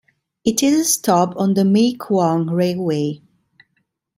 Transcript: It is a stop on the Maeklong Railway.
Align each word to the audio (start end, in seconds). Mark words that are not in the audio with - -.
It 0.43 0.63
is 0.63 0.79
a 0.79 0.83
stop 0.89 1.35
on 1.37 1.53
the 1.53 1.61
Maeklong 1.61 2.49
Railway. 2.51 3.21